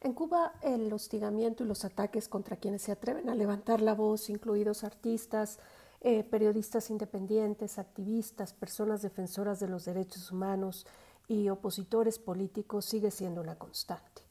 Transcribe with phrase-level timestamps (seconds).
[0.00, 4.30] En Cuba, el hostigamiento y los ataques contra quienes se atreven a levantar la voz,
[4.30, 5.58] incluidos artistas,
[6.00, 10.86] eh, periodistas independientes, activistas, personas defensoras de los derechos humanos
[11.26, 14.22] y opositores políticos, sigue siendo una constante.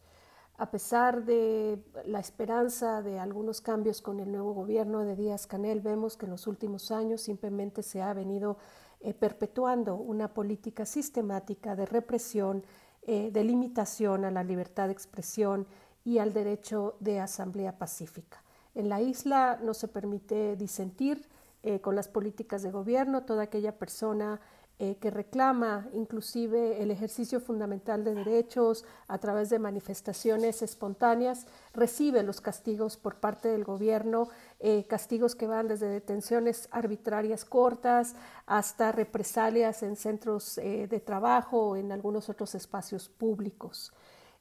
[0.55, 5.81] A pesar de la esperanza de algunos cambios con el nuevo gobierno de Díaz Canel,
[5.81, 8.57] vemos que en los últimos años simplemente se ha venido
[9.02, 12.63] eh, perpetuando una política sistemática de represión
[13.08, 15.66] eh, de limitación a la libertad de expresión
[16.04, 18.43] y al derecho de asamblea pacífica.
[18.75, 21.25] En la isla no se permite disentir
[21.64, 23.24] eh, con las políticas de gobierno.
[23.24, 24.39] Toda aquella persona
[24.79, 32.22] eh, que reclama inclusive el ejercicio fundamental de derechos a través de manifestaciones espontáneas, recibe
[32.22, 38.92] los castigos por parte del gobierno, eh, castigos que van desde detenciones arbitrarias cortas hasta
[38.92, 43.94] represalias en centros eh, de trabajo o en algunos otros espacios públicos.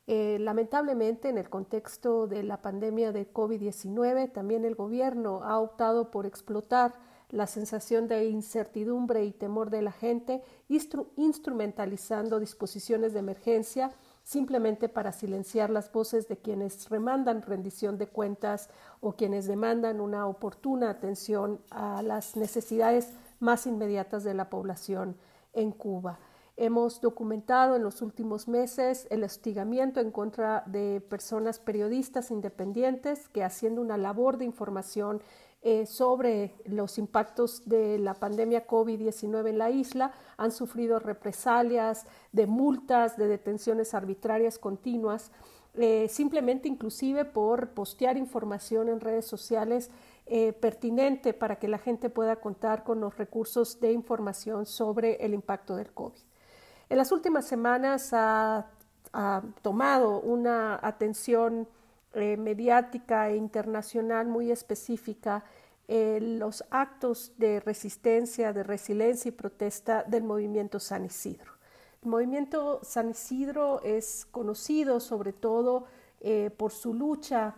[0.07, 6.27] lamentablemente, en el contexto de la pandemia de COVID-19, también el gobierno ha optado por
[6.27, 6.95] explotar
[7.31, 10.43] la sensación de incertidumbre y temor de la gente,
[11.17, 13.91] instrumentalizando disposiciones de emergencia
[14.27, 20.27] simplemente para silenciar las voces de quienes remandan rendición de cuentas o quienes demandan una
[20.27, 25.17] oportuna atención a las necesidades más inmediatas de la población
[25.53, 26.19] en Cuba.
[26.59, 33.45] Hemos documentado en los últimos meses el hostigamiento en contra de personas periodistas independientes que
[33.45, 35.21] haciendo una labor de información
[35.61, 42.47] eh, sobre los impactos de la pandemia COVID-19 en la isla, han sufrido represalias, de
[42.47, 45.33] multas, de detenciones arbitrarias continuas,
[45.75, 49.91] eh, simplemente inclusive por postear información en redes sociales
[50.25, 55.35] eh, pertinente para que la gente pueda contar con los recursos de información sobre el
[55.35, 56.17] impacto del COVID.
[56.89, 58.67] En las últimas semanas ha
[59.63, 61.67] tomado una atención
[62.15, 65.45] eh, mediática e internacional muy específica
[65.89, 71.53] eh, los actos de resistencia, de resiliencia y protesta del movimiento San Isidro.
[72.03, 75.85] El movimiento San Isidro es conocido sobre todo
[76.21, 77.55] eh, por su lucha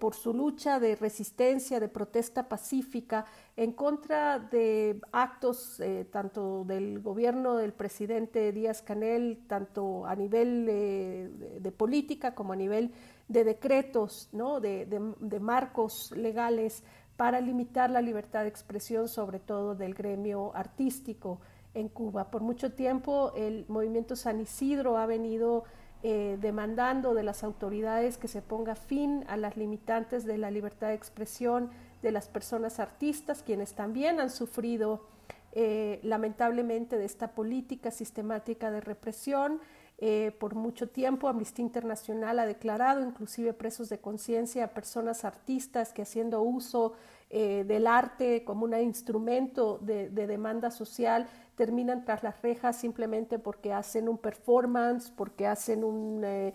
[0.00, 7.56] por su lucha de resistencia, de protesta pacífica en contra de actos tanto del gobierno
[7.56, 12.92] del presidente Díaz Canel, tanto a nivel de política como a nivel
[13.28, 14.60] de decretos, ¿no?
[14.60, 16.82] de, de, marcos legales
[17.16, 21.40] para limitar la libertad de expresión, sobre todo del gremio artístico
[21.74, 22.30] en Cuba.
[22.30, 25.64] Por mucho tiempo el movimiento San Isidro ha venido
[26.02, 30.88] eh, demandando de las autoridades que se ponga fin a las limitantes de la libertad
[30.88, 31.70] de expresión
[32.02, 35.06] de las personas artistas, quienes también han sufrido
[35.52, 39.60] eh, lamentablemente de esta política sistemática de represión.
[40.00, 45.92] Eh, por mucho tiempo Amnistía Internacional ha declarado inclusive presos de conciencia a personas artistas
[45.92, 46.92] que haciendo uso
[47.30, 51.26] eh, del arte como un instrumento de, demanda social
[51.58, 56.54] terminan tras las rejas simplemente porque hacen un performance, porque hacen un, eh,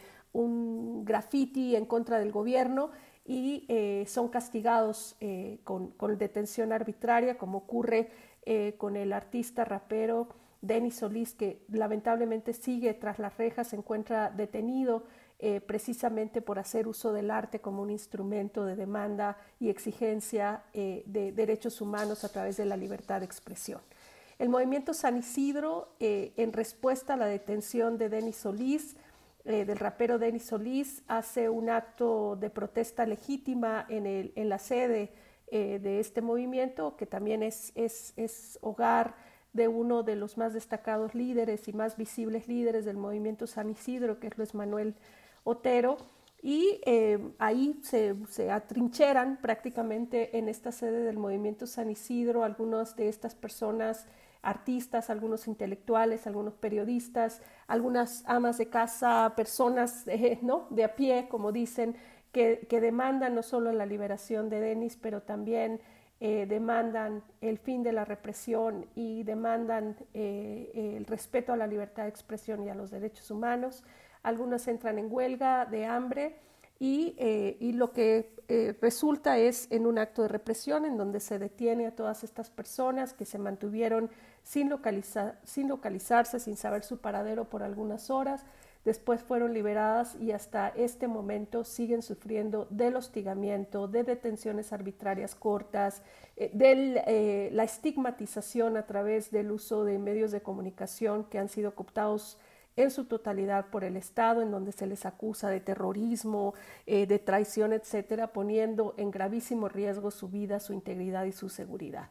[1.03, 2.89] graffiti en contra del gobierno
[3.23, 3.67] y
[4.07, 5.15] son castigados
[5.63, 8.09] con, con, detención arbitraria como ocurre
[8.79, 10.29] con el artista rapero
[10.63, 15.03] Denis Solís, que lamentablemente sigue tras las rejas, se encuentra detenido
[15.39, 21.03] eh, precisamente por hacer uso del arte como un instrumento de demanda y exigencia eh,
[21.05, 23.81] de derechos humanos a través de la libertad de expresión.
[24.43, 28.97] El movimiento San Isidro, eh, en respuesta a la detención de Denis Solís,
[29.45, 35.13] del rapero Denis Solís, hace un acto de protesta legítima en, el, la sede
[35.49, 37.71] de este movimiento, que también es,
[38.59, 39.15] hogar
[39.53, 44.19] de uno de los más destacados líderes y más visibles líderes del movimiento San Isidro,
[44.19, 44.95] que es Luis Manuel
[45.45, 45.95] Otero,
[46.43, 53.07] y eh, ahí se, atrincheran prácticamente en esta sede del movimiento San Isidro algunas de
[53.07, 54.05] estas personas,
[54.43, 60.67] artistas, algunos intelectuales, algunos periodistas, algunas amas de casa, personas eh, ¿no?
[60.69, 61.95] de a pie, como dicen,
[62.31, 65.79] que, que demandan no solo la liberación de Denis, pero también
[66.19, 72.03] eh, demandan el fin de la represión y demandan eh, el respeto a la libertad
[72.03, 73.83] de expresión y a los derechos humanos.
[74.23, 76.35] Algunos entran en huelga de hambre
[76.79, 77.15] y,
[77.59, 78.31] y lo que
[78.81, 83.13] resulta es en un acto de represión en donde se detiene a todas estas personas
[83.13, 84.09] que se mantuvieron
[84.43, 88.45] sin, localizar, sin localizarse, sin saber su paradero por algunas horas
[88.85, 96.01] después fueron liberadas y hasta este momento siguen sufriendo del hostigamiento, de detenciones arbitrarias cortas,
[96.35, 101.49] eh, de eh, la estigmatización a través del uso de medios de comunicación que han
[101.49, 102.37] sido cooptados
[102.75, 106.55] en su totalidad por el Estado, en donde se les acusa de terrorismo,
[106.87, 112.09] eh, de traición, etcétera, poniendo en gravísimo riesgo su vida, su integridad y su seguridad.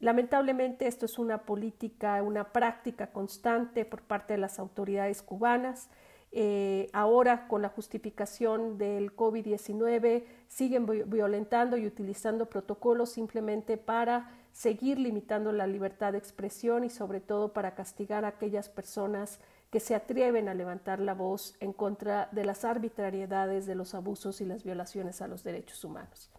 [0.00, 5.90] Lamentablemente esto es una política, una práctica constante por parte de las autoridades cubanas.
[6.30, 14.98] Eh, ahora, con la justificación del COVID-19, siguen violentando y utilizando protocolos simplemente para seguir
[14.98, 19.40] limitando la libertad de expresión y sobre todo para castigar a aquellas personas
[19.70, 24.40] que se atreven a levantar la voz en contra de las arbitrariedades de los abusos
[24.40, 26.30] y las violaciones a los derechos humanos.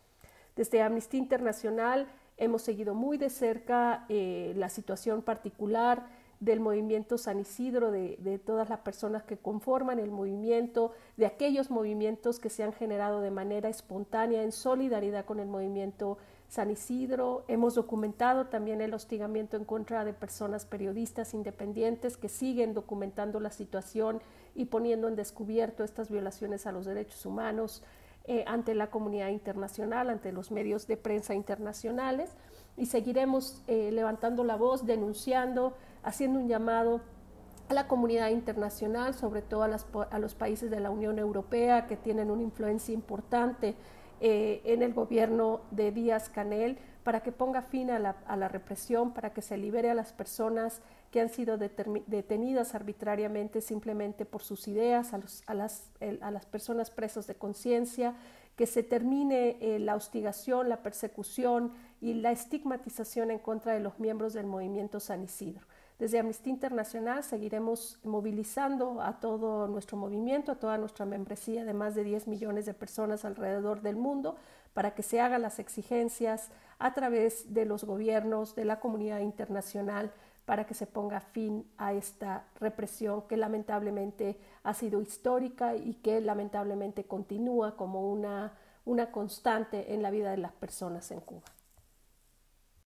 [0.55, 2.07] Desde Amnistía Internacional
[2.39, 6.07] hemos seguido muy de cerca eh, la situación particular
[6.39, 11.69] del movimiento San Isidro, de, de, todas las personas que conforman el movimiento, de aquellos
[11.69, 17.43] movimientos que se han generado de manera espontánea en solidaridad con el movimiento San Isidro.
[17.49, 23.51] Hemos documentado también el hostigamiento en contra de personas periodistas independientes que siguen documentando la
[23.51, 24.21] situación
[24.55, 27.83] y poniendo en descubierto estas violaciones a los derechos humanos
[28.31, 32.35] eh, ante la comunidad internacional, ante los medios de prensa internacionales.
[32.77, 35.73] Y seguiremos eh, levantando la voz, denunciando,
[36.03, 37.01] haciendo un llamado
[37.69, 42.29] a la comunidad internacional, sobre todo a, los países de la Unión Europea que tienen
[42.29, 43.73] una influencia importante
[44.21, 49.33] eh, en el gobierno de Díaz Canel para que ponga fin a la, represión, para
[49.33, 55.13] que se libere a las personas que han sido detenidas arbitrariamente simplemente por sus ideas,
[55.13, 58.15] a, las, personas presas de conciencia,
[58.55, 63.99] que se termine eh, la hostigación, la persecución y la estigmatización en contra de los
[63.99, 65.65] miembros del movimiento San Isidro.
[65.97, 71.93] Desde Amnistía Internacional seguiremos movilizando a todo nuestro movimiento, a toda nuestra membresía de más
[71.93, 74.37] de 10 millones de personas alrededor del mundo
[74.73, 80.13] para que se hagan las exigencias a través de los gobiernos, de la comunidad internacional,
[80.49, 86.21] para que se ponga fin a esta represión que lamentablemente ha sido histórica y que
[86.21, 91.43] lamentablemente continúa como una, una constante en la vida de las personas en Cuba.